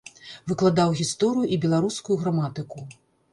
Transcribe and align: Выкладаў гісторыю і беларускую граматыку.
Выкладаў 0.51 0.95
гісторыю 1.01 1.45
і 1.53 1.59
беларускую 1.67 2.17
граматыку. 2.23 2.79